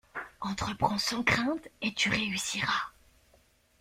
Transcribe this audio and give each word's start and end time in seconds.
Entreprends 0.39 0.97
sans 0.97 1.21
crainte 1.21 1.67
et 1.83 1.93
tu 1.93 2.09
réussiras 2.09 2.89